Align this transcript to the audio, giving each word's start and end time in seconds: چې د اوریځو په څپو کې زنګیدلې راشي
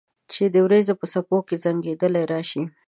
چې 0.31 0.43
د 0.53 0.55
اوریځو 0.63 0.93
په 0.99 1.05
څپو 1.11 1.37
کې 1.47 1.55
زنګیدلې 1.63 2.23
راشي 2.31 2.63